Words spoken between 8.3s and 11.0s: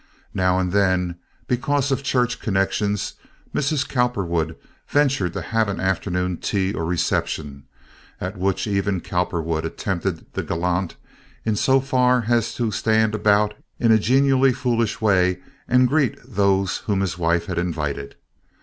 which even Cowperwood attempted the gallant